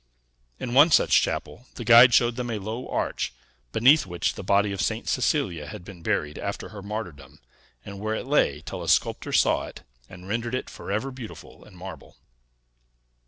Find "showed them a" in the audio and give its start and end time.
2.11-2.57